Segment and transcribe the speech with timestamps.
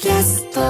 [0.00, 0.60] キャスト。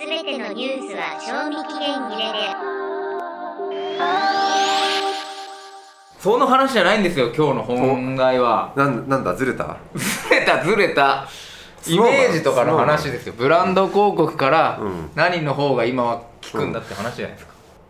[0.00, 2.38] すべてのニュースは賞味期限切れで。
[6.20, 8.72] その話じゃないんですよ今日の本題は。
[8.74, 9.76] なんなんだずれた？
[9.94, 11.28] ずれたずれた。
[11.86, 12.78] イメージとかの。
[12.78, 13.34] 話ですよ。
[13.36, 15.10] ブランド広告からうん。
[15.14, 17.47] 何の方が今は効くんだって話じゃないですか、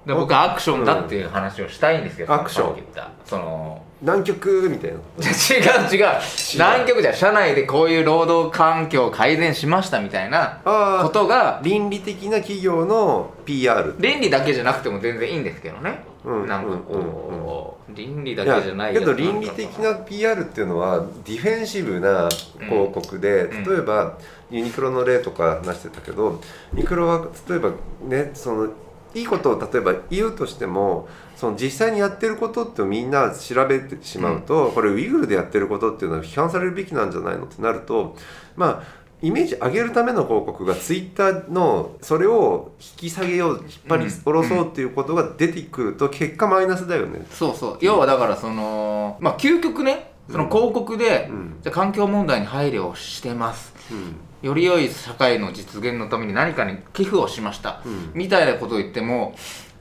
[0.08, 2.82] で僕はアクションだっていう話をしたいんですけど、アクション。
[3.26, 4.96] その南極みたいな？
[4.96, 6.06] 違う違う。
[6.54, 22.30] 南極じゃ社内でこういう労働環境を改善しましたみたいなことが倫理的な企業の PR 倫理だけじゃなくても全然いいんですけどね、うんなんかうんこう、倫理だけじゃないけど倫理的な PR っていうのはディフェンシブな
[22.60, 23.64] 広告で、うん。
[23.64, 24.16] 例えば
[24.50, 26.40] ユニクロの例とか話してたけど
[26.72, 27.72] ユニクロは例えば
[28.02, 28.68] ねその
[29.18, 38.16] いいことを例えば言うとしてもその実際にやってることってみんな調べてしまうと、これウイグルでやってることっていうのは批判されるべきなんじゃないのってなると
[38.56, 47.26] まあイメージ上げるための広告がツイッターのそれを引き下げよう引っ張り下ろそうっていうことが出てくると結果マイナスだよね。
[47.30, 47.78] そうそう。
[47.80, 51.56] 要はだからそのまあ究極ねその広告で、うん。
[51.62, 53.74] じゃあ環境問題に配慮をしてます。
[53.90, 58.12] うんより良い社会の実現のために何かに寄付をしました、うん。
[58.14, 59.34] みたいなことを言っても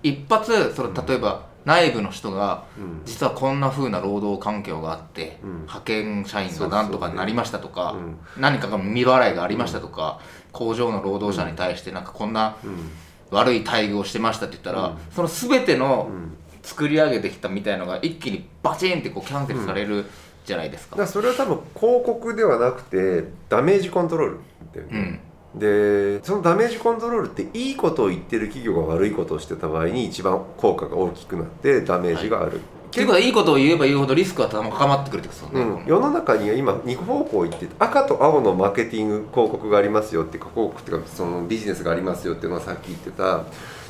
[0.04, 3.02] 一発その例えば内部の人がうん。
[3.06, 5.52] 実はこんな風な労働環境があって、うん。
[5.62, 8.18] 派遣社員がなんとかなりましたとか、うん。
[8.42, 10.22] 何かが未払いがありましたとか、
[10.54, 12.92] 工場の労働者に対してなんかこんなうん。
[13.30, 14.98] 悪い待遇をしてましたって言ったら、うん。
[15.12, 16.38] その全てのうん。
[16.64, 20.06] 作り上げてきたみたいのが一気にバチンってこうキャンセルされる
[20.48, 20.92] じゃないですか。
[20.92, 24.38] だからそれは多分広告ではなくてダメージコントロール
[24.74, 25.22] だようね、
[25.56, 35.62] ん、でそのダメージコントロールっていいことを言ってる企業が悪いことをしてた場合に一番効果が大きくなってダメージがある、っていうことはいいことを言えば言うほどリスクは高まってくるってことね。
[35.62, 43.44] うん、世の中には今2方向行ってて赤と青のマーケティング広告がありますよって広告っていうかそのビジネスがありますよっていうのはさっき言ってた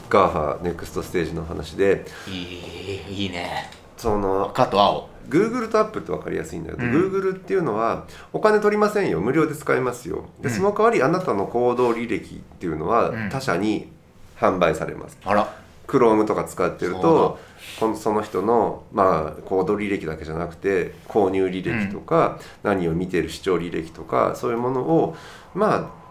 [0.09, 3.69] GAFA ネクストステージの話でいいいいね。
[3.97, 5.16] その赤と青。
[5.29, 6.91] Google と Apple って分かりやすいんだけど、うん。
[6.93, 9.19] Google っていうのはお金取りませんよ。
[9.19, 10.25] 無料で使えますよ。
[10.41, 10.55] でうん。
[10.55, 13.29] その代わりあなたの行動履歴っていうのはうん。
[13.29, 13.91] 他社に
[14.37, 15.53] 販売されます、あら。
[15.87, 17.39] Chrome とか使ってると
[17.79, 25.15] このその人の、まあ、行動履歴だけじゃなくて購入履歴とか、何を見てる視聴履歴とかそういうものを
[25.55, 26.06] まあ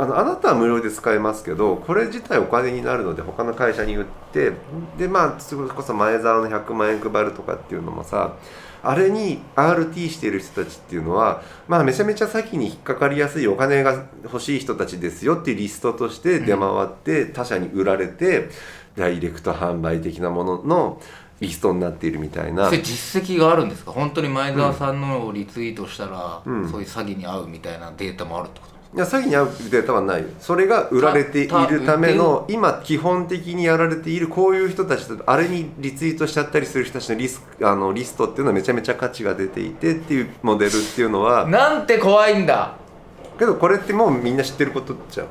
[0.00, 4.52] あのあなたは無料で使えますけどこれ自体お金になるので他の会社に売って
[4.96, 8.36] でまあそれこそ前澤の100万円配るとかっていうのもさ
[8.84, 18.48] あれに RT している人たちっていうのは、まあ、めちゃめちゃ先に引っかかりやすいお金が欲しい人たちですよっていうリストとして出回って他社に売られて、
[18.96, 21.00] ダイレクト販売的なものの
[21.38, 22.72] リストになっているみたいな。
[22.72, 23.92] 実績があるんですか？
[23.92, 26.68] 本当に前澤さんのをリツイートしたら、うん。
[26.68, 28.71] そういう詐欺に遭うみたいなデータもあるってこと？
[28.94, 30.22] いや詐欺に遭うデータはない。
[30.22, 42.74] よそれが売られているための今基本的にやられているこういう人たちとあれにリツイートしちゃったりする人たちのリスあのリストっていうのはめちゃめちゃ価値が出ていてっていうモデルっていうのはなんて怖いんだ。
[43.38, 45.26] けどこれってもうみんな知ってることじゃん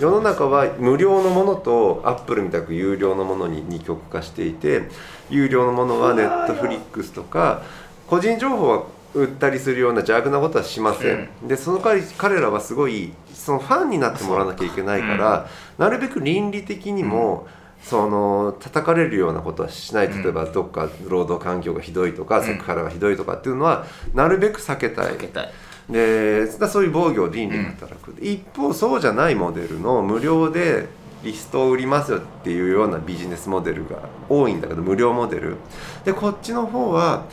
[0.00, 4.90] 世の中は無料のものとアップルみたく有料のものに二極化していて
[5.30, 7.62] 有料のものはネットフリックスとか
[8.06, 8.84] 個人情報は
[9.14, 17.46] 売ったりするような邪悪なことはしません、でその代わり彼らはすごいそのファンになってもらわなきゃいけないから、なるべく倫理的にも、
[17.82, 20.08] その叩かれるようなことはしない。
[20.08, 25.12] 例えばどっか労働環境がひどいとか、セクハラがひどいとかっていうのはなるべく避けたい。
[25.12, 25.52] 避けたい。
[25.88, 30.88] でだそういう防御倫理が働く、一方そうじゃないモデルの無料で
[31.22, 35.56] リストを売りますよっていうようなビジネスモデルが多いんだけど無料モデル。
[36.04, 37.26] でこっちの方は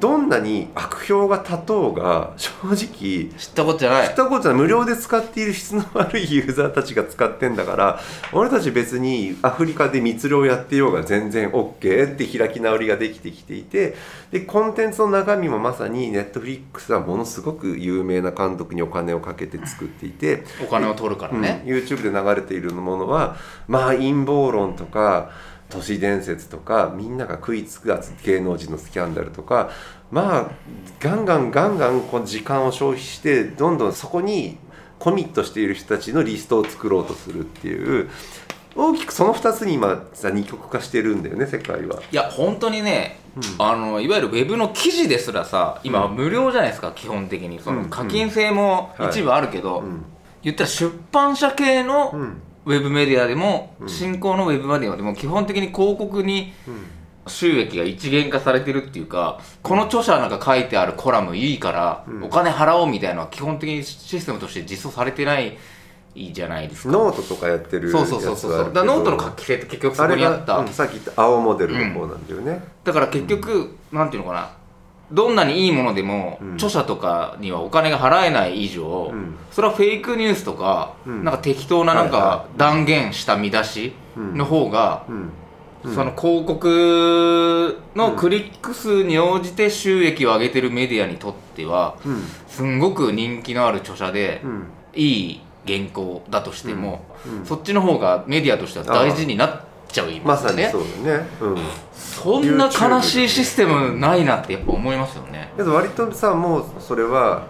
[0.00, 4.08] どんなに悪評が立とうが正直知ったことじゃない。
[4.08, 8.00] 知ったことは無料で使っている質の悪いユーザーたちが使ってんだから
[8.32, 13.94] 俺たち別にアフリカで密漁やってようが全然 OK って開き直りができてきていて
[14.30, 23.36] でコンテンツの中身もまさにネットフリックスはものすごく有名な監督にお金をかけて作っていて、お金を取るからね、うん YouTube で流れているものは
[23.66, 25.30] まあ陰謀論とか
[25.70, 29.70] 都市伝説とかみんなが食いつくやつ芸能人のスキャンダルとか
[30.10, 30.50] まあ
[31.00, 34.58] ガンガンガンガンこの時間を消費してどんどんそこに
[34.98, 38.10] コミットしている人たちのリストを作ろうとするっていう
[38.74, 42.00] 大きくその2つに今さ二極化してるんだよね世界は。
[42.12, 43.18] いや本当にね、
[43.58, 47.60] あのいわゆるウェブの記事ですらさ今は無料じゃないですか、基本的に。
[47.60, 50.04] そのうん課金制も一部あるけど、うん。
[50.42, 53.88] 言ったら出版社系のうんウェブメディアでも、うん。
[53.88, 56.74] 新興のウェブメディアでも基本的に広告にうん。
[57.30, 65.58] 収益が一元化されてるっていうかこの著者なんか書いてあるコラムいいからお金払おうみたいなのは基本的にシステムとして実装されてない
[66.14, 66.88] じゃないですか。
[66.88, 70.60] ノートとかやってるそうそうそうそうだノートの画期性って結局そこにあった。
[70.60, 74.50] あれが、うんさっき言った青モデルの方なんだよね、だから結局、なんていうのかな
[75.10, 76.54] どんなにいいものでも、うん。
[76.54, 79.36] 著者とかにはお金が払えない以上、うん。
[79.50, 81.24] それはフェイクニュースとか、うん。
[81.24, 85.04] なんか適当ななんか断言した見出しの方が、
[85.82, 92.22] その広告のクリック数に応じて収益を上げてるメディアにとってはうん。
[92.46, 94.66] すんごく人気のある著者で、うん。
[94.94, 97.46] いい原稿だとしても、うん。
[97.46, 100.86] そっちの方がメディアとしては大事になっちゃうまさにますよね。
[100.96, 101.26] そうだね。
[101.40, 101.56] うん。
[101.92, 105.52] そんな悲しいシステムないなってやっぱ思いますよね。
[105.56, 107.46] けど割とさもうそれは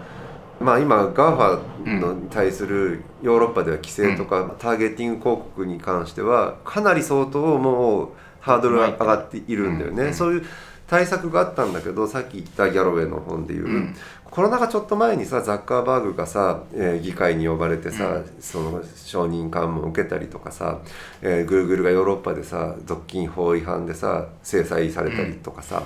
[0.59, 1.59] まあ今 GAFA
[1.99, 8.09] のに対するヨーロッパでは規制とか、ターゲティング広告に関してはかなり相当もう
[8.41, 10.13] ハードルが上がっているんだよね、うん。
[10.13, 10.45] そういう
[10.89, 13.95] 対策があったんだけどさっき言ったギャロウェイの本でいう、うん。
[14.25, 18.37] コロナがちょっと前にさザッカーバーグがさ、えー議会に呼ばれてさ、うん。
[18.39, 20.79] その承認喚問を受けたりとかさ、
[21.21, 25.83] えー、グーグルがヨーロッパでさ独禁法違反でさ制裁されたりとかさ、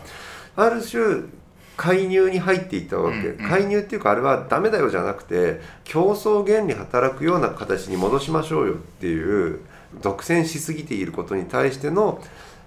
[0.56, 1.24] ある種
[1.76, 3.50] 介入に入っていったわけ、うんうん。
[3.50, 9.60] 介入っていうかあれはダメだよじゃなくて競争原理働くような形に戻しましょうよっていう
[10.02, 12.22] 独占しすぎていることに対しての、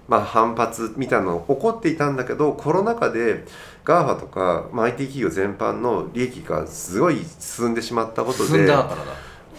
[0.07, 3.45] まあ、反発みたいなのが起こっていたんだけどコロナ禍で
[3.83, 8.71] GAFA とか、まあ、IT 企業全般の利益がすごい進んでしまったことで。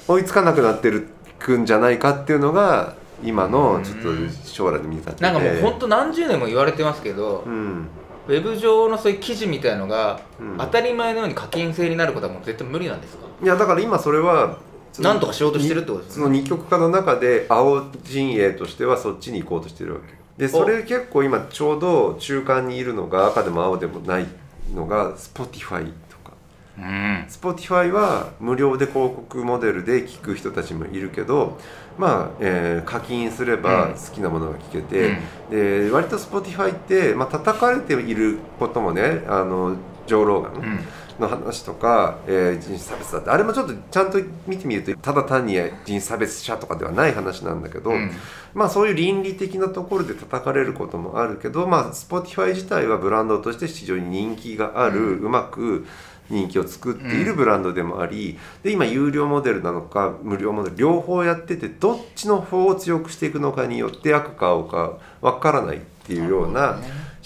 [0.07, 1.07] 追いつかなくなってる
[1.39, 4.09] くんじゃないかっていうのが今のちょっと
[4.45, 7.87] 将来で見立ててなんかもう本当何十年も言われてますけど、うん。
[8.27, 10.57] ウェブ上のそういう記事みたいのが、うん。
[10.57, 13.27] 当たり前のように課金制になることはもう絶対無理なんですか？
[13.43, 14.57] いやだから今それは
[14.99, 16.23] なんとかしようとしてるってことですね。
[16.23, 20.07] その二極化の中で青陣営としてはそっちに行こうとしてるわけ
[20.39, 24.27] でそれ結構今ちょうど中間にいるのが赤でも青でもない
[24.73, 26.33] のが Spotify とか
[26.79, 27.27] うん。
[27.29, 31.59] Spotify は無料で広告モデルで聞く人たちもいるけど
[31.99, 35.19] まあ、えー課金すればうん好きなものが聞けて、
[35.51, 39.75] で割と Spotify って、まあ叩かれていることもねあの
[40.07, 40.79] ジョー・ローガン、うん。
[41.19, 48.11] の話とか、えー人種差別だってあれもちょっとちゃんと見てみるとただ単に人種差別者とかではない話なんだけど、うん。
[48.55, 55.87] まあそういう倫理的なところで叩かれることもあるけどまあ Spotify 自体はブランドとして非常に人気がある、うまく
[56.31, 66.79] 人気を作っているブランドでもあり、で今有料モデルなのか無料モデル両方やっててどっちの方を強くしていくのかによって悪か青か分からないっていうような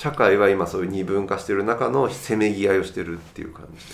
[0.03, 3.85] 社会は今そういう二分化してる中のせめぎ合いをしてるっていう感じ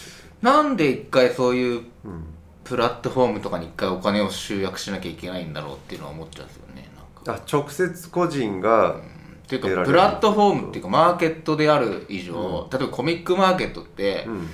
[0.41, 2.25] なんで一回そういううん
[2.65, 6.91] プラットフォームとかに一回お金を集約しなきゃいけないんだろうっていうのは思っちゃうんですよね。
[7.27, 9.01] あ直接個人が、っ
[9.49, 14.49] ていうかプラットフォームっていうかマーケットである以上、例えばコミックマーケットって、うん。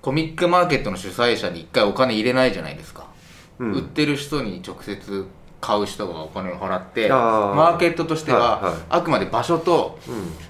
[0.00, 3.08] コミックマーケットの主催者に一回お金入れないじゃないですか、
[3.58, 3.72] うん。
[3.72, 5.26] 売ってる人に直接
[5.60, 8.82] 買う人がお金を払ってマーケットとしては、はいはい。
[8.88, 9.98] あくまで場所と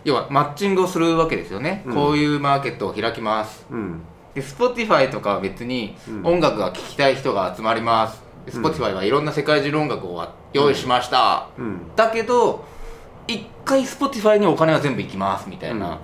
[0.04, 1.94] 要はマッチングをするわけですよね、うん。
[1.94, 3.66] こういうマーケットを開きます。
[3.70, 3.78] うん。
[3.78, 4.02] うん
[4.32, 6.26] で Spotify とかは別にうん。
[6.26, 8.22] 音楽が聴きたい人が集まります。
[8.46, 8.64] でうん。
[8.64, 11.80] Spotify はいろんな世界中の音楽を用意しました、うん。
[11.96, 12.64] だけど
[13.26, 15.98] 一回 Spotify にお金は全部行きますみたいな、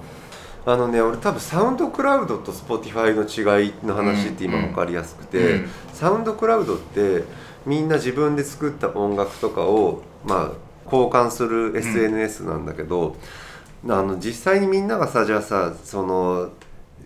[0.67, 7.25] あのね俺多分サウンドクラウドと Spotify の違いの話って今分かりやすくて、うんサウンドクラウドって
[7.65, 10.53] みんな自分で作った音楽とかをまあ
[10.85, 13.17] 交換する SNS なんだけど、
[13.89, 16.51] あの実際にみんながさじゃあさその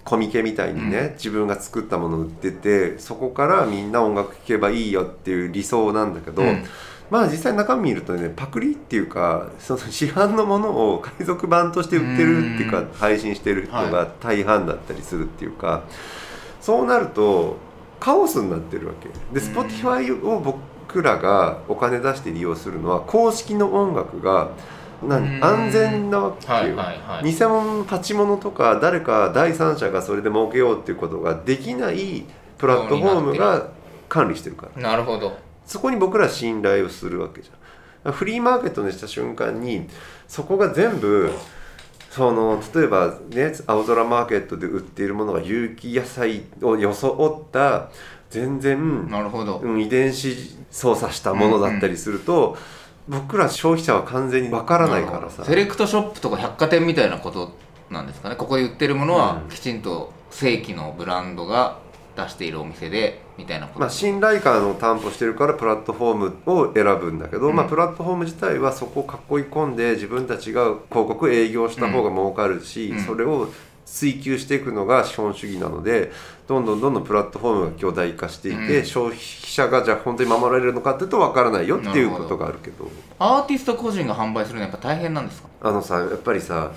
[0.02, 6.64] コミケみたいにね、自分が作ったものを売っててそこからみんな音楽聴けばいいよっていう理想なんだけど、うん
[7.10, 12.92] まあ実際中身見るとねパクリっていうかその市販のものを海賊版として売ってるっていうかうん。
[12.92, 15.82] 配信してる人はが大半だったりするっていうか、
[16.60, 17.56] そうなると
[17.98, 19.08] カオスになってるわけ。
[19.08, 24.50] で Spotify を僕らがお金出して利用するのは公式の音楽が
[25.02, 25.44] 何うん。
[25.44, 27.32] 安全なわけよ、はいはいはい。
[27.32, 32.24] 偽物パチモノとか誰か第三者がそれで儲けようっていうことができない
[32.58, 33.68] プラットフォームが
[34.08, 34.82] 管理してるから。
[34.82, 38.12] なるほどそこに僕ら信頼をするわけじゃん。
[38.12, 39.86] フリーマーケットにした瞬間に
[40.26, 41.30] そこが全部
[42.10, 47.88] その例えばね青空マーケットで売っているものが有機野菜を装った
[48.30, 52.56] 全然、なるほど、うん遺伝子操作したものだったりすると、
[53.08, 55.44] 僕ら消費者は完全にわからないからさ。
[55.44, 57.56] セレクトショップとか百貨店みたいなこと
[57.90, 58.36] なんですかね。
[58.36, 59.48] ここで売ってるものはうん。
[59.50, 61.78] きちんと正規のブランドが
[62.16, 67.56] 出しているお店でみたいなこと、まあ、信頼感を担保してるからプラットフォームを選ぶんだけど、うん。
[67.56, 73.00] まあ、プラットフォーム自体はそこを囲い込んで自分たちが広告営業した方が儲かるし、うん。
[73.00, 73.48] それを
[73.86, 76.12] 追求していくのが資本主義なので
[76.46, 78.84] どんどんどんどんプラットフォームが巨大化していて、うん。
[78.84, 82.88] 消費者がじゃあ本当に守られるのかっていうと分からないよっていうことがあるけど。
[83.18, 85.48] アーティスト個人が販売するのはやっぱ大変なんですか？
[85.62, 86.70] あのさやっぱりさ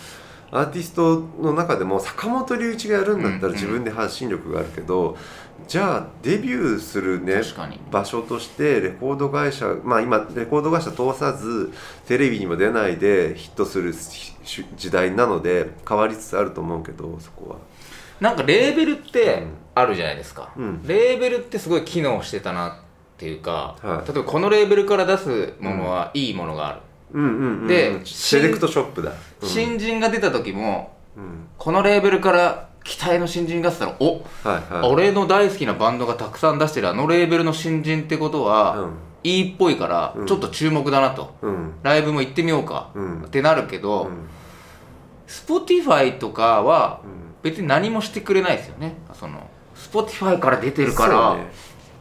[0.56, 5.18] アーティストの中でも坂本龍一がやるんだったら自分で発信力があるけど、
[5.68, 7.42] じゃあデビューするね
[7.90, 11.72] 場所としてレコード会社まあ今レコード会社通さず
[12.06, 14.36] テレビにも出ないでヒットするし
[14.76, 17.58] 時代なので変わりつつあると思うけどそこは。
[18.20, 19.48] なんかレーベルってうん。
[19.76, 20.84] あるじゃないですか、うん。
[20.86, 22.74] レーベルってすごい機能してたなっ
[23.18, 24.08] ていうか、はい。
[24.08, 26.80] 例えばこのレーベルから出すものはいいものがある、
[27.14, 29.48] うんうんうんでセレクトショップだ、うん。
[29.48, 31.48] 新人が出た時もうん。
[31.58, 34.92] このレーベルから期待の新人が出たらお、はいはい。
[34.92, 38.92] 俺の大好きなバンドがたくさん出してるあのレーベルの新人ってことは、うん。
[39.24, 40.28] いいっぽいからうん。
[40.28, 41.74] ちょっと注目だなと、うん。
[41.84, 43.24] ライブも行ってみようか、うん。
[43.24, 44.28] ってなるけど、うん。
[45.28, 47.24] Spotify とかはうん。
[47.44, 48.96] 別に何もしてくれないですよね。
[49.14, 51.38] その Spotify から出てるから、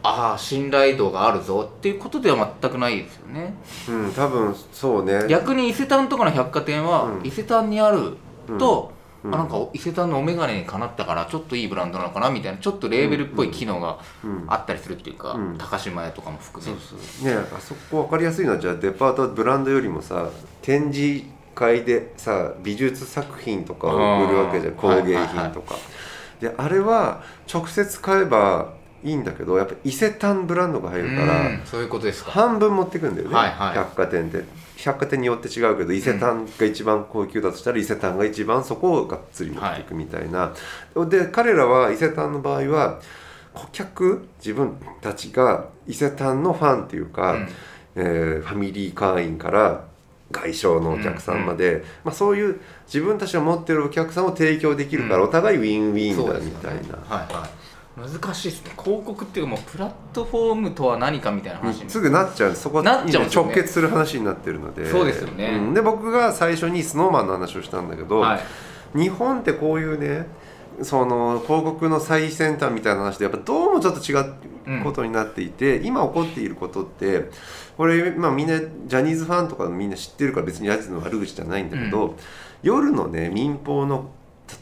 [0.03, 3.55] ああ信頼度があるぞっていうことでは全くないですよね。
[3.89, 5.27] うん多分そうね。
[5.29, 7.27] 逆に伊勢丹とかの百貨店は、うん。
[7.27, 8.17] 伊勢丹にある
[8.59, 8.93] と、
[9.23, 9.35] うん。
[9.35, 14.45] あなんか伊勢丹のお眼鏡にかなったからちょっといいブランドなのかなみたいなちょっとレーベルっぽい機能がうん。
[14.49, 15.59] あったりするっていうか、うん。
[15.59, 16.73] 高島屋とかも含め
[17.31, 20.31] ねあそこ分かりやすいのはじゃあデパートはブランドよりもさ
[20.63, 25.77] 展示会でさ美術作品とかを売るわけじゃん工芸品とか、
[26.41, 28.73] であれは直接買えば
[29.05, 32.31] いいんだけどやっぱ伊勢丹ブランドが入るからうんそういうことですか。
[32.31, 33.75] 半分持ってくんだよね、はいはい。
[33.75, 34.45] 百貨店で。
[34.77, 40.53] 百貨店によって違うけど伊勢丹が一番高級だとしたら伊勢丹が一番そこをがっつり持っていくみたいな、
[41.09, 43.01] で彼らは伊勢丹の場合は
[43.55, 47.49] 顧客自分たちが伊勢丹のファンっていうか、うん。
[47.95, 49.85] えーファミリー会員から
[50.31, 55.23] 外商のお客さんまで、まあ、そういう自分たちが持ってるお客さんを提供できるから、うん。
[55.25, 56.81] お互いウィンウィンだみたいな。
[56.81, 56.87] ね。
[57.09, 57.62] はいはい
[57.97, 58.73] 難しいですね。
[58.83, 61.91] 広告っていうかもうプラットフォームとは何かみたいな話に。
[61.91, 63.49] すぐなっちゃうそこなっちゃうんですよね。
[63.49, 64.89] 直結する話になってるので。
[64.89, 65.59] そうですよね。
[65.59, 65.75] ん。
[65.75, 68.39] で僕が最初に SnowMan の話をしたんだけど、は
[68.95, 68.99] い。
[68.99, 70.27] 日本ってこういうね
[70.81, 77.31] その広告の最先端みたいな話でやっぱどうもちょっと違うことになっていて、今起こっていることって
[77.77, 82.17] これ、まあ、みんなジャニーズファンとかみんな知ってるから別にジャニーズの悪口じゃないんだけど、
[82.63, 84.11] 夜のね民放の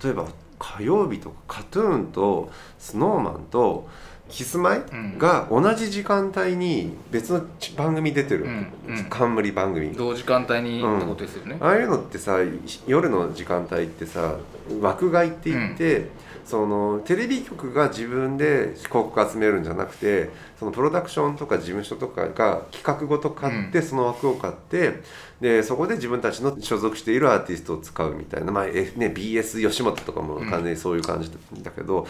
[0.03, 0.27] 例えば
[0.61, 3.89] 火曜日とかカトゥーンと SnowMan と
[4.29, 5.19] キスマイうん。
[5.19, 7.43] が同じ時間帯に別の
[7.77, 8.45] 番組出てる。
[8.45, 9.05] うんうん。
[9.11, 9.93] 冠番組。
[9.93, 10.99] 同時間帯にうん。
[10.99, 12.39] ってことですよね、ああいうのってさ
[12.87, 14.37] 夜の時間帯ってさ
[14.81, 16.09] 枠買いって言って、
[16.51, 25.01] そのテレビ局が自分で広告集めるんじゃなくてそのプロダクションとか事務所とかが企画ごと買って、その枠を買って
[25.41, 31.31] でそこで自分たちの所属しているアーティストを使うみたいな、まあえね、BS 吉本とかも完全にそういう感じ
[31.63, 32.07] だけど。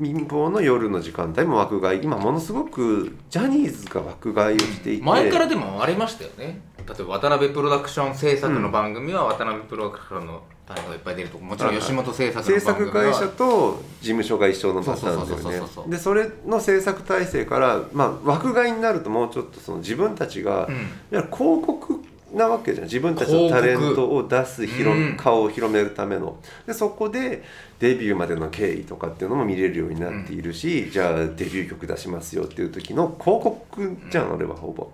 [0.00, 5.04] 民放の夜の時間帯も枠買い今ものすごくジャニーズが枠買いをしていて。
[5.04, 6.60] 前からでもありましたよね。
[6.78, 15.84] 例えば渡辺プロダクション制作の番組は渡辺プロダクションのタレントがいっぱい出るとかもちろん吉本制作の制作会社と事務所が一緒のパターンだそうそうそう。
[15.84, 15.96] よね。
[15.96, 20.88] でそれの制作体制から、まあ、枠買いになるともうちょっとその自分たちが、うん。
[21.10, 22.00] 広告
[22.34, 22.84] なわけじゃん。
[22.86, 25.16] 自分たちのタレントを出す広うん。
[25.16, 26.36] 顔を広めるための。
[26.66, 27.42] でそこで
[27.78, 34.90] デビューまでの経緯とかっていうのも見れるようになっているし、じゃあデビュー曲出しますよっていう時の広告じゃん、俺はほぼ。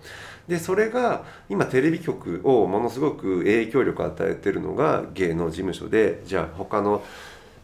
[0.49, 7.05] でそれが今テレビ局をものすごく影響力を与えてるのが芸能事務所でじゃあ他の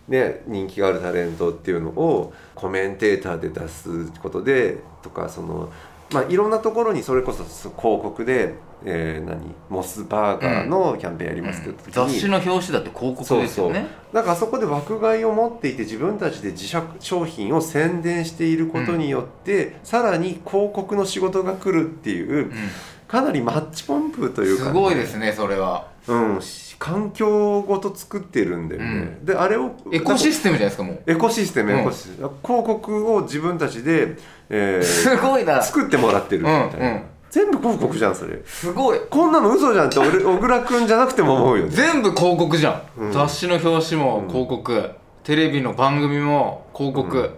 [0.08, 5.72] ね、人気があるタレントっていうのをコメンテーターで出すことでとかその、
[6.12, 7.72] まあ、いろんなところにそれこそ広
[8.02, 9.40] 告で、えー何？
[9.68, 13.86] モスバーガーのキャンペーンやりますって言った時に、雑誌の表紙だって広告ですよね。
[14.12, 22.52] だからあそこで枠買いを持っていて自分たちで自社商品を宣伝していることによって、さらに広告の仕事が来るっていうう
[23.08, 25.88] かなりマッチポンプといん、うかね、すごいですねそれは。
[26.08, 31.02] うん、し環境ごと作ってるんだよね、であれをエコシステムじゃないですかもう。
[31.06, 31.80] エコシステム、うん。
[31.80, 32.30] エコシステム。
[32.42, 34.16] 広告を自分たちで、
[34.50, 35.62] えーすごいな。
[35.62, 37.02] 作ってもらってるみたいな、うんうん。
[37.30, 38.40] 全部広告じゃんそれ。
[38.44, 39.00] すごい。
[39.10, 41.70] こんなの嘘じゃんって俺小倉君じゃなくても思うよね。
[41.70, 43.12] 全部広告じゃん、うん。
[43.12, 44.90] 雑誌の表紙も広告、
[45.24, 47.30] テレビの番組も広告、うん。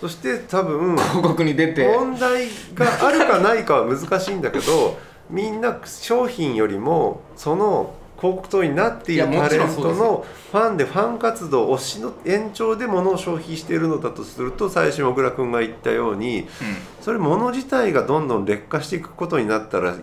[0.00, 1.86] そして多分広告に出て。
[1.86, 4.96] 問題があるかないかは難しいんだけど
[5.28, 16.48] みんな商品よりもその広告塔になっているタレントのファンでファン活動推しの延長で物を消費しているのだとすると最初に小倉君が言ったように
[17.00, 19.96] それ物自体がどんどん劣化していくことになったら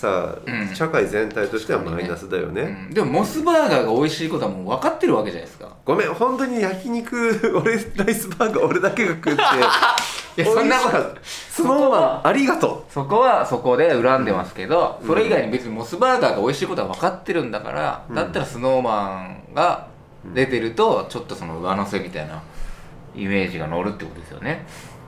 [0.00, 0.74] さあ、うん。
[0.74, 2.86] 社会全体としてはマイナスだよね。
[2.88, 2.94] うん。
[2.94, 5.76] でもモスバーガーが美味しいことはもう分かってるわけじゃないですか。
[5.84, 9.42] ごめん本当に焼肉俺ライスバーガー俺だけが食って。
[10.36, 19.88] いやそんなことありがとそこはそこで恨んでますけど、それ以外に別にモスバーガーが美味しいことは分かってるんだから、だったらスノーマンが
[20.34, 22.42] 出てるとちょっとその上乗せみたいな
[23.14, 24.64] イメージが乗るってことですよね。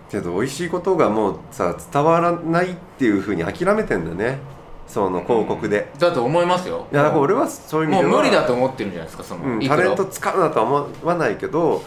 [0.08, 4.38] うけど美味しいことがもうさ伝わらないっていうふうに諦めてんだね
[4.86, 6.86] その広告で、だと思いますよ。
[6.92, 8.10] いやだから俺はそういう意味では。
[8.10, 11.82] もう無理だと思ってるんじゃないですかその、うん、いくらタレント使うなとは思わないけど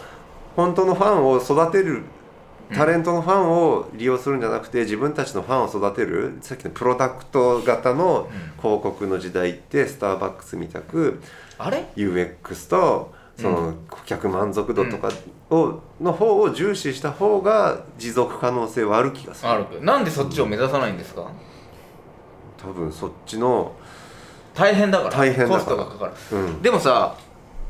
[0.55, 2.03] 本当のファンを育てる
[2.73, 8.27] タレントのファンを利用するんじゃなくて自分たちのファンを育てるさっきのプロダクト型の
[8.59, 11.21] 広告の時代ってスターバックスみたく
[11.59, 15.09] あれ？UX とその顧客満足度とか
[15.49, 19.49] を、の方を重視した方が持続可能性はある気がする。
[19.49, 19.83] ある。
[19.83, 21.29] なんでそっちを目指さないんですか？
[22.65, 23.73] 多分そっちの
[24.53, 25.59] 大変だから大変だから。
[25.59, 26.13] コストがかかる。
[26.31, 26.61] うん。
[26.61, 27.15] でもさ、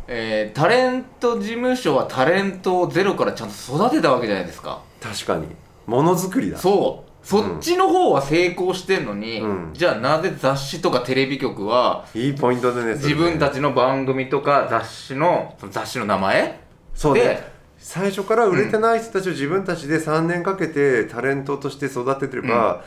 [0.08, 4.82] えータレント事務所はタレントをゼロからちゃんと育てたわけじゃないですか。
[5.02, 5.48] 確かに。
[5.88, 6.58] ものづくりだ。
[6.58, 7.12] そう。
[7.26, 9.70] そっちの方は成功してんのに、うん。
[9.74, 16.60] じゃあなぜ雑誌とかテレビ局はいいポイントでね自分たちの番組とか雑誌の雑誌の名前？
[16.94, 17.22] そうね。
[17.22, 22.84] で最初から売れてない人たちを自分たちで3年かけてタレントとして育ててれば、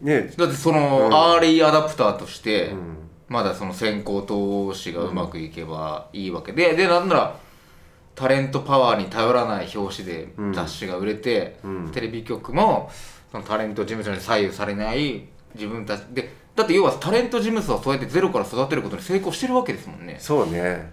[0.00, 0.32] ね。
[0.36, 1.14] だってその、うん。
[1.14, 2.96] アーリーアダプターとして、うん。
[3.28, 7.36] まだその先行投資がうまくいけばいいわけで、でなんなら
[8.14, 10.52] タレントパワーに頼らない表紙でうん。
[10.52, 11.90] 雑誌が売れて、うん。
[11.92, 12.90] テレビ局も
[13.30, 15.24] そのタレント事務所に左右されない
[15.54, 20.16] 自分たちでだって要はタレント事務所はそうやってゼロから育てることに成功してるわけですもんね。
[20.18, 20.90] そうね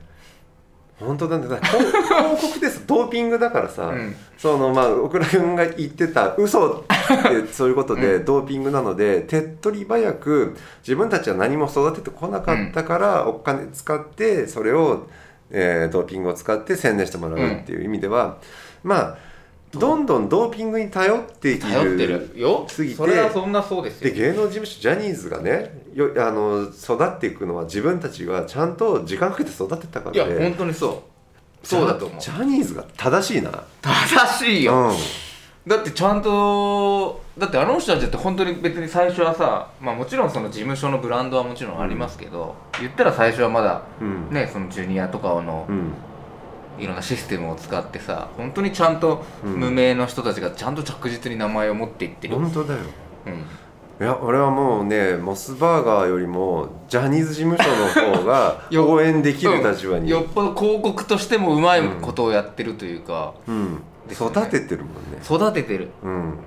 [1.04, 1.48] 本当だね。
[1.48, 4.16] だ広広告ですドーピングだからさ、うん。
[4.38, 15.08] そのまあ奥倉君が言ってた嘘って そういうことでドーピングなので、手っ取り早く自分たちは何も育ててこなかったから、お金使ってそれを、
[15.52, 18.38] えードーピングを使って宣伝してもらうっていう意味では、
[18.84, 19.33] まあ
[19.80, 22.66] どんどんドーピングに頼っている頼ってるよ。
[22.68, 31.04] すぎてそれはそんなそうですでよ芸能事務所ジャニーズがねよあの育っていくのは自分たちがちゃんと時間かけて育てたかいやらで本当にそ
[31.64, 31.68] う。
[31.68, 32.22] そうだと思う。
[32.22, 33.64] ジャニーズが正しいな。
[33.82, 34.96] 正しいよ、うん。
[35.66, 44.30] だってちゃんとだってあの人たちって本当に別に最初はさまあもちろんその事務所のブランドはもちろんありますけど、言ったら最初はまだうん。
[44.30, 45.94] ねそのジュニアとかのうん
[46.80, 49.60] いろんなシステムを使ってさ本当にちゃんとうん。
[49.60, 52.80] 無名の人たちがちゃんと着実に名前を持っていってる、本当だよ。
[53.28, 53.34] うん。
[53.34, 63.74] いや俺はもうねモスバーガーよりもジャニーズ事務所の方が よ応援できる立場に、よっぽど広告としてもうまいことをやってるというか、うん。
[63.76, 63.80] ね。
[64.12, 65.22] 育ててるもんね。
[65.24, 65.90] 育ててる。
[66.04, 66.40] うん。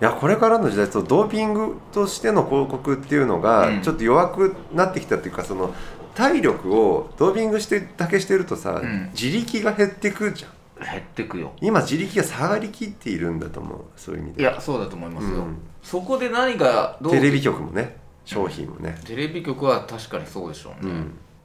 [0.00, 3.80] いやこれからの時代そうドーピングとしての広告っていうのがうん。
[3.82, 5.72] ちょっと弱くなってきたっていうかその
[6.14, 9.10] 体力をドーピングしてだけしてるとさ、うん。
[9.12, 10.50] 自力が減ってくじゃん。
[10.84, 11.52] 減ってくよ。
[11.60, 15.58] 今自力が下がりきっているんだと思うそういう意味いでやそうだと思いますよ、うん。
[15.82, 20.92] そこで何がどうテレビ局もね商品もね、テレビ局は確かにそうでしょうね、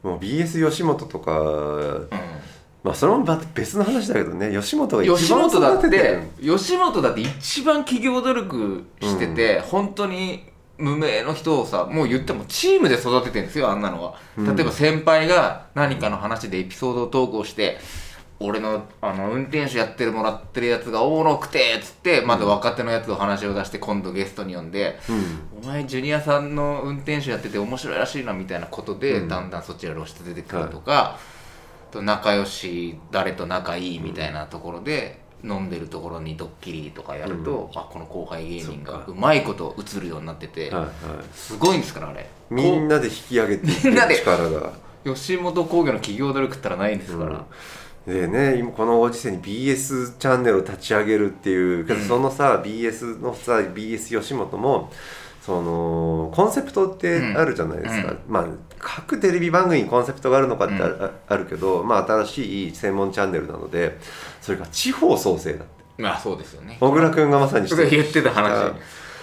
[0.03, 0.10] うん。
[0.12, 2.10] もう BS 吉本とかうん。
[2.84, 6.10] まあそれも別の話だけどね吉本が一吉番本だっ育ててて
[6.43, 6.58] る。
[6.58, 10.45] 吉本だって一番企業努力してて、本当に
[10.77, 14.55] 無名の人をさもう言ってもチームで育ててるんですよあんなのは、うん。
[14.55, 17.79] 例えば先輩が何かの話でエピソードを投稿して
[18.39, 25.63] 俺のあの運転手やってるもらってるやつがおもろくてっつってまだ若手のやつを話を出して今度ゲストに呼んで、うん。
[25.63, 29.27] お前ジュニアさんの運転手やってて面白いらしいなみたいなことで、うん。
[29.27, 31.17] だんだんそっちが露出出てくるとか、
[31.89, 40.91] と仲良し誰と仲いいみたいなところで、飲んでるところにドッキリとかやると、あこの後輩芸人がうまいこと映るようになってて、はいはい。
[41.34, 42.30] すごいんですからあれ。
[42.50, 44.15] みんなで引き上げてみんなで。
[44.15, 44.73] 力が。
[45.06, 47.45] 吉本興業の企業努力ったらないんですから、
[48.06, 54.91] でね今このご時世に BS チャンネルを立ち上げるっていうけど、うんそのさ BS のさ BS 吉本も
[55.41, 58.19] そのコンセプトってあるじゃないですか、うん。
[58.28, 58.47] まあ
[58.79, 60.75] 各テレビ番組にコンセプトがあるのかって
[61.27, 63.97] あ,、るけど、まあ、新しい専門チャンネルなので
[64.41, 66.01] それが地方創生だって。
[66.01, 66.77] まあそうですよね。
[66.79, 68.73] 小倉君がまさに言ってたあ話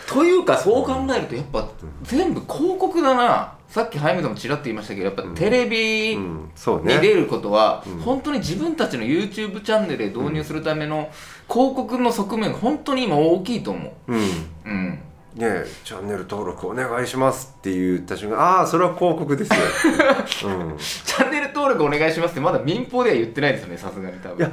[0.06, 1.68] というかそう考えるとやっぱ
[2.02, 3.54] 全部広告だな。
[3.68, 6.48] さっきハイムでもちらっと言いましたけどやっぱテレビに
[6.84, 7.98] 出ることは、うん。
[7.98, 11.10] 本当に自分たちの YouTube チャンネルで導入するための
[11.48, 14.14] 広告の側面が本当に今大きいと思う。
[14.14, 14.18] ん。
[14.18, 14.22] う、
[14.66, 14.98] うん、
[15.34, 19.56] ねチャンネル登録お願いしますって言った瞬間ああそれは広告ですよ、
[20.50, 24.38] うん、チャンネル登録お願いしますってまだ民放では言ってないですよねさすがに多分。
[24.38, 24.52] いや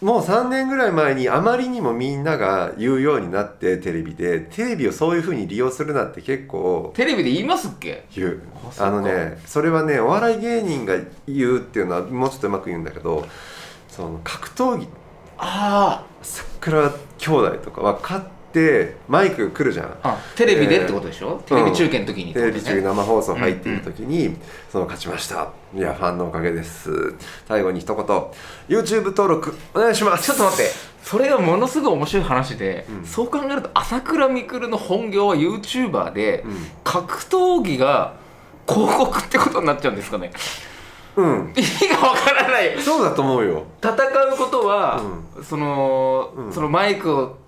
[0.00, 8.04] もう3年ぐらい前にあまりにもみんなが言うようになってテレビでテレビをそういうふうに利用するなって結構テレビで言いますっけ？
[8.16, 8.40] 言う。
[8.80, 10.96] あのねそれはねお笑い芸人が
[11.28, 13.24] 言うっていうのはもうちょっとうまく言うんだけど
[13.88, 14.88] その格闘技。
[15.38, 18.41] あ桜兄弟とかは勝って
[19.08, 19.96] マイク来るじゃん。
[20.36, 24.36] テレビでってことでしょ、テレビ中継の時にってテレビ中生放送入っている時に、
[24.70, 25.48] その勝ちました。
[25.74, 27.14] いやファンのおかげです。
[27.48, 28.04] 最後に一言。
[28.68, 30.26] YouTube 登録お願いします。
[30.26, 30.70] ちょっと待って。
[31.02, 33.06] それがものすごい面白い話で、うん。
[33.06, 36.56] そう考えると朝倉未来の本業は YouTuber で、うん。
[36.84, 38.14] 格闘技が
[38.68, 40.30] 広告ってことになっちゃうんですかね？
[41.16, 41.52] うん。
[41.56, 42.80] 意味がわからない。
[42.80, 43.64] そうだと思うよ。
[43.82, 45.02] 戦うことは、
[45.42, 46.52] その、うん。
[46.52, 47.41] そのマイクをうん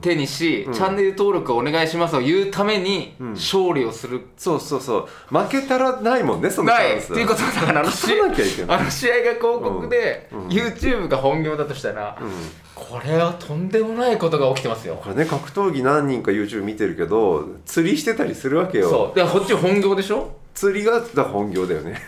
[0.00, 0.72] 手にし、うん。
[0.72, 3.30] チャンネル登録お願いしますを言うためにうん。
[3.32, 5.08] 勝利をする、そうそうそう。
[5.28, 6.92] 負けたらないもんねそのチない。
[6.92, 10.38] っャンスていうことだからあの試合が広告で、うん。
[10.44, 10.48] うん。
[10.48, 12.30] YouTube が本業だとしたら、うん。
[12.74, 15.00] これはとんでもないことが起きてますよ。
[15.02, 18.88] これね格闘技何人か YouTube 見てるけど釣りしてたりするわけよ。
[18.88, 19.18] そう。
[19.18, 20.36] でこっち本業でしょ？
[20.54, 22.00] 釣りがだから本業だよね。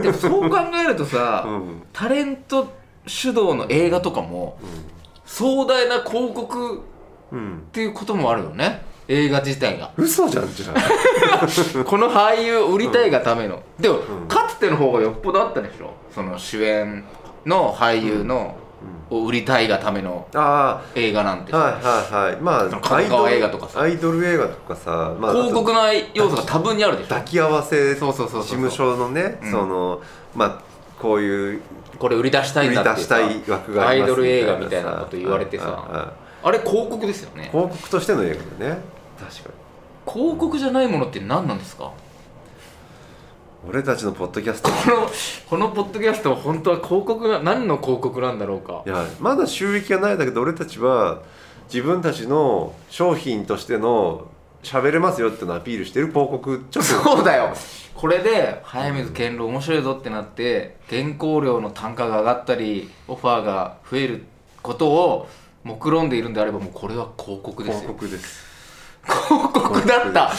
[0.00, 1.82] でもそう考えるとさ、うん。
[1.92, 2.68] タレント
[3.06, 4.58] 主導の映画とかも
[5.24, 6.82] 壮大な広告
[7.32, 7.62] っうん。
[7.72, 8.82] ていうこともあるよね。
[9.08, 9.90] 映画自体が。
[9.96, 10.74] 嘘じゃんじゃん
[11.84, 13.98] この俳優を売りたいがための、でも、ん。
[14.28, 15.90] かつての方がよっぽどあったでしょ。
[16.14, 17.04] その主演
[17.44, 18.56] の俳優の、
[19.10, 22.36] を売りたいがためのあ映画なんてあはいはいはい。
[22.40, 23.80] まあアイドル映画とかさ。
[23.80, 27.08] アイドル映画とかさ、まあ、広告な要素が多分にあるでしょ。
[27.10, 29.50] 抱き合わせそうそうそう事務所のねうん。
[29.50, 30.00] その
[30.34, 30.58] まあ
[31.00, 31.60] こういう
[31.98, 36.12] これ売り出したいんだって出したい枠がアイドル映画みさたいなこと言われてさ
[36.42, 37.48] あれ広告ですよね。
[37.52, 38.80] 広告としての映画だね。
[39.18, 39.50] 確か
[40.06, 40.12] に。
[40.12, 41.92] 広告じゃないものって何なんですか？
[43.68, 44.70] 俺たちのポッドキャスト。
[44.70, 45.08] この
[45.48, 48.82] このポッドキャストは本当は広告な何の広告なんだろうか。
[48.84, 51.22] いやまだ収益がないんだけど俺たちは
[51.72, 54.26] 自分たちの商品としての
[54.64, 57.54] 喋れますよってのをアピールしてる広告ちょっとそうだよ。
[57.94, 64.24] これで早水健郎面白いぞってなって原稿料の単価が上がったりオファーが増える
[64.60, 65.28] ことを
[65.64, 68.44] 目論んでいるんであればもうこれは広告です広よ告です。
[69.04, 70.32] 広告だった。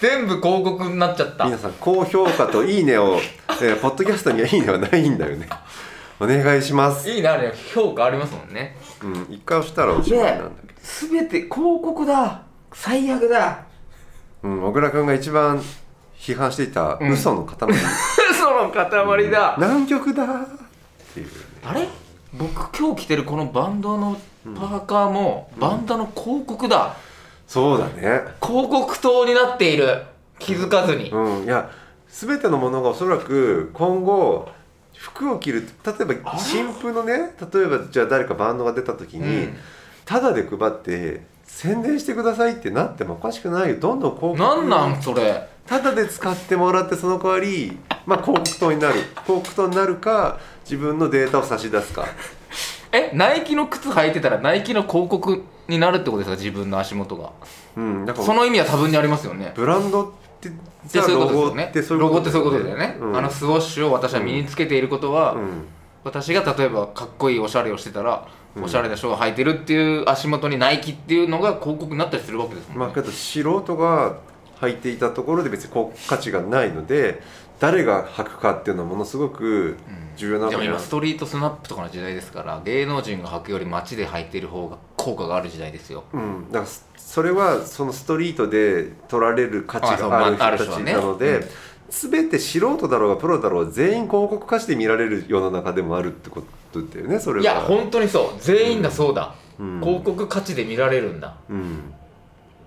[0.00, 1.44] 全部広告になっちゃった。
[1.44, 3.18] 皆さん高評価といいねを、
[3.62, 5.48] えーポッドキャストにはいいねはないんだよね。
[6.20, 7.08] お願いします。
[7.10, 7.52] いいなあれ。
[7.74, 8.76] 評価ありますもんね。
[9.02, 10.74] うん一回押したらおしまいなんだけ
[11.08, 12.42] 全て広告だ。
[12.72, 13.64] 最悪だ。
[14.42, 15.62] どうん小倉君が一番
[16.18, 17.10] 批判していたうん。
[17.12, 17.56] 嘘の塊、
[18.38, 20.24] その塊だ、南極だ。
[20.24, 20.26] っ
[21.14, 21.32] ていうね。
[21.64, 21.88] あれ？
[22.32, 26.96] 僕今日着てるこのバンドのパーカーもバンドの広告だ、
[27.46, 28.22] そうだね。
[28.42, 30.02] 広告塔になっている。
[30.38, 31.44] 気づかずに、うん。
[31.44, 31.70] いや
[32.08, 34.48] 全てのものがおそらく今後
[34.96, 39.56] 服を着る例えば新婦のね例えばじゃあ誰かバンドが出た時に、うん。
[40.04, 43.76] タダで配って宣伝してくださいってなってもおかしくないよ。
[43.78, 45.48] どんどん広告なんなんそれ。
[45.66, 48.94] タダで使ってもらってその代わり、まあ、広告塔になる。
[49.24, 52.06] 広告塔になるか自分のデータを差し出すか
[52.92, 56.36] えナイキの靴履いてたらナイキの広告になるってことですか？
[56.36, 57.32] 自分の足元が。
[57.76, 58.24] うんだから。
[58.26, 59.52] その意味は多分にありますよね。
[59.54, 60.54] ブランドってで
[61.00, 62.02] さそういうことですよね。
[62.02, 63.16] ロゴってそういうことだよね、うん。
[63.16, 65.64] あのスウォッシュを私は身につけていることは、うん。
[66.04, 68.64] 私が例えばかっこいいおしゃれをしてたら、うん。
[68.64, 74.18] おしゃれなショーを履いてるっていう足元にナイキっていうのが広告になったりするわけですもんね、まあけど素人が
[74.60, 77.22] 履いていたところで別にこう価値がないので
[77.58, 79.76] 誰が履くかっていうのはものすごく
[80.16, 86.04] 重要なわでも今ストリートスナップとかの時代ですから芸能人が履くより街で履いてる方が効果がある時代ですよ。
[86.12, 91.48] うん、だからそそれはそのストリートで取られる価値がある人たちなので、うん
[91.92, 97.42] 全て素人だろうがプロだろうが全員広告価値で見られる世の中でもあるってことだよねそれは。
[97.42, 98.40] いや本当にそう。
[98.40, 99.80] 全員がそうだ、うん。
[99.80, 101.36] 広告価値で見られるんだ。
[101.50, 101.92] うん、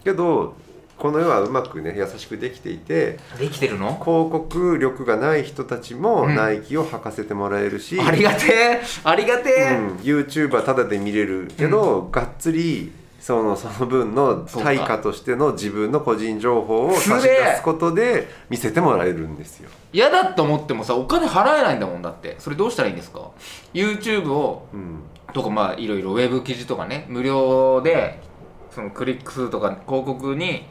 [0.03, 0.55] けど
[0.97, 3.99] この世はうまくね優しくできていてできてるの？
[4.03, 6.35] 広告力がない人たちもうん。
[6.35, 8.81] ナイキを履かせてもらえるし、ありがてえ。
[9.03, 9.87] ありがてえ、うん。
[9.97, 19.69] YouTube はタダで見れるけど、がっつりそのその分の対価としての自分の個人情報を差し出すことで見せてもらえるんですよ。
[19.91, 22.35] 嫌だと思ってもさお金払えないんだもんだって。
[22.39, 23.31] それどうしたらいいんですか
[23.73, 24.99] ？YouTube をうん。
[25.33, 28.21] とかまあいろいろウェブ記事とかね無料で
[28.71, 30.65] そのクリック数とか広告に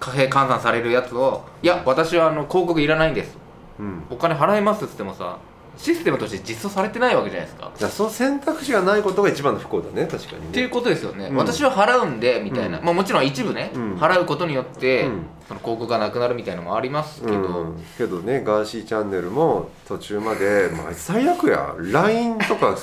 [0.00, 3.38] 貨幣換算されるやつをいや私はあの広告いらないんです。
[3.78, 4.02] うん。
[4.10, 5.38] お金払いますっつってもさ
[5.76, 7.66] システムとして実装されてないわけじゃないですか。
[7.66, 10.48] だからその選択肢がないことが一番の不幸だね確かにね。
[10.48, 11.36] っていうことですよね、うん。
[11.36, 12.84] 私は払うんでみたいな、うん。
[12.84, 13.94] まあ、もちろん一部ね、うん。
[13.94, 15.26] 払うことによって、うん。
[15.48, 21.74] その広告がなくなるみたいなのもありますけど、うん、けどねガーシーチャンネルも途中まで「まあ、最悪や。
[21.76, 22.76] LINE とか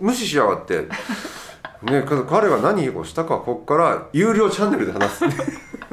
[0.00, 0.88] 無視しやがって」
[1.82, 5.24] ね、彼が何をしたかこっから有料チャンネルで話す。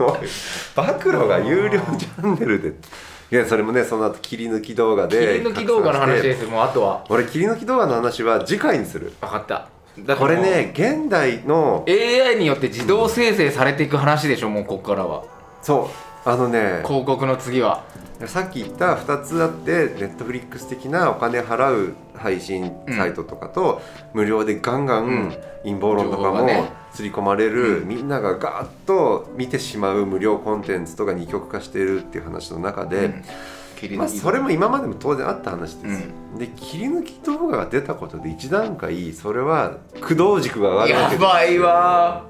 [0.75, 2.73] 暴露が有料チャンネルで。
[3.31, 6.45] いやそれもねその後切り抜き動画切でり抜き動画の話です。
[6.45, 7.03] もうあとは。
[7.09, 9.11] 俺切り抜き動画の話は次回にする。
[9.21, 9.67] 分かった。
[10.15, 15.23] これね現代の AI によって自動生成されていく話でしょもうここからは。
[15.61, 15.89] そ
[16.25, 16.29] う。
[16.29, 17.83] あのね広告の次は。
[18.27, 23.81] さっき言った2つあってネットフリックス的なお金払う配信サイトとかと、
[24.13, 25.13] 無料でガンガうん。
[25.27, 26.47] ン陰謀論とかも
[26.91, 27.87] 刷り込まれる、うん。
[27.87, 33.23] みんながガーッと見てしまう無料コンテンツとか二極化しているっていう話の中で、
[33.97, 41.29] まあ、それも今までも当然あった話です、で切り抜き動画が出たことで一段階それは駆動軸が上がるわやけですよ。
[41.29, 42.25] ばいわ。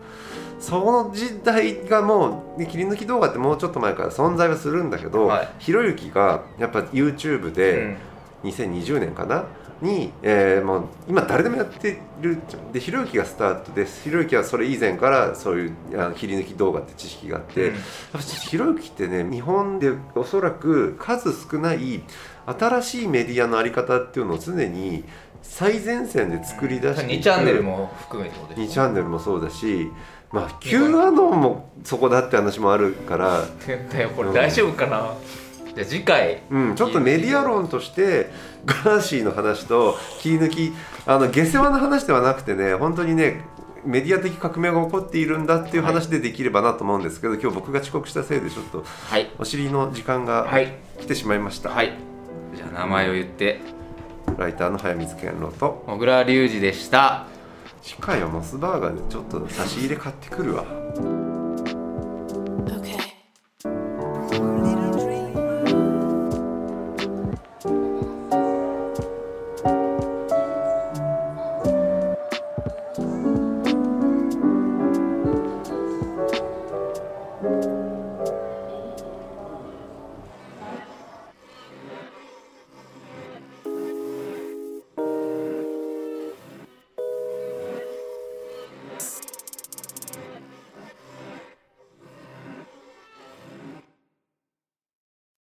[0.59, 5.49] その時代がもうね切り抜き動画ってもうちょっと前から存在はするんだけど、はい。
[5.59, 7.97] ひろゆきがやっぱ YouTube でん。
[8.43, 9.45] 2020年かな
[9.83, 12.39] に、えーもう今誰でもやってる
[12.71, 14.03] でひろゆきがスタートです。
[14.03, 17.75] ひろゆきはそれ以前からそういうあの切り抜き動画って知識があって、うん。
[17.75, 17.81] やっ
[18.13, 22.01] ぱひろゆきってね日本でおそらく数少ない
[22.45, 25.03] 新しいメディアのあり方っていうのを常に
[25.41, 29.91] 最前線で作り出してい2くチャンネルも含めてことで2すチャンネルもそうだし
[30.31, 33.45] まあ Q アノンもそこだって話もあるから、
[34.33, 35.13] 大丈夫かな
[35.75, 36.41] じゃあ次回。
[36.49, 38.31] うん、ちょっとメディア論として
[38.65, 40.73] ガーシーの話と切り抜き
[41.05, 43.41] あの下世話の話ではなくてね本当にね
[43.85, 49.29] メディア的革命が起こっているんだっていう話でできればなと思うんですけど、今日僕が遅刻したせいでちょっとはい。
[49.37, 50.73] お尻の時間がはい。
[50.99, 51.93] 来てしまいました、はい。
[52.55, 53.59] じゃあ名前を言って。
[54.37, 55.83] ライターの早水健郎と。
[55.85, 57.27] 小倉隆二でした。
[57.81, 60.63] 次回はモスバーガーでちょっと差し入れ買ってくるわ